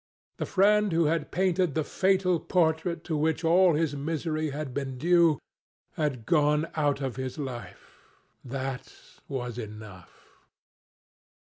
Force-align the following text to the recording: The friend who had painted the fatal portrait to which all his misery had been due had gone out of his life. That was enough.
The 0.37 0.47
friend 0.47 0.91
who 0.91 1.05
had 1.05 1.29
painted 1.31 1.75
the 1.75 1.83
fatal 1.83 2.39
portrait 2.39 3.03
to 3.03 3.15
which 3.15 3.43
all 3.43 3.75
his 3.75 3.95
misery 3.95 4.49
had 4.49 4.73
been 4.73 4.97
due 4.97 5.37
had 5.93 6.25
gone 6.25 6.65
out 6.73 7.01
of 7.01 7.17
his 7.17 7.37
life. 7.37 7.99
That 8.43 8.91
was 9.29 9.59
enough. 9.59 10.39